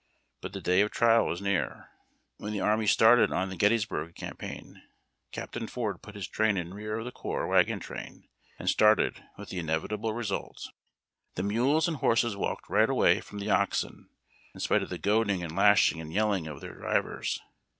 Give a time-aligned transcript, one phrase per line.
[0.41, 1.91] But the day of trial was near.
[2.37, 4.81] When the army started on the Gettysburg campaign.
[5.31, 8.27] Captain Ford put his train in rear of the corps wagon train,
[8.57, 10.69] and started, with the inevitable result.
[11.35, 14.09] The mules and horses walked right away from the oxen,
[14.55, 17.39] in spite of the goading and lashing and yelling of their drivers.